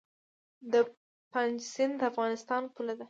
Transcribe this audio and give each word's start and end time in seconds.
د 0.73 0.73
پنج 1.33 1.55
سیند 1.73 1.93
د 1.99 2.01
افغانستان 2.11 2.63
پوله 2.73 2.93
ده 2.95 2.99